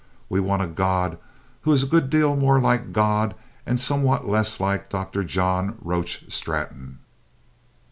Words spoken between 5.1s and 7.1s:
John Roach Straton.